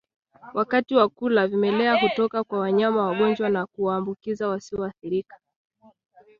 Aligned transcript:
Wakati 0.53 0.95
wa 0.95 1.09
kula 1.09 1.47
vimelea 1.47 2.01
hutoka 2.01 2.43
kwa 2.43 2.59
wanyama 2.59 3.05
wagonjwa 3.07 3.49
na 3.49 3.65
kuwaambukiza 3.65 4.47
wasioathirika 4.47 5.35